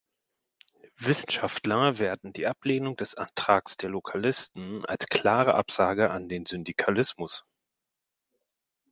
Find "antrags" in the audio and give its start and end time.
3.13-3.77